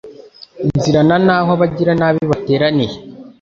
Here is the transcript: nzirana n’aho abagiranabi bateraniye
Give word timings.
nzirana 0.75 1.15
n’aho 1.25 1.49
abagiranabi 1.57 2.21
bateraniye 2.31 2.95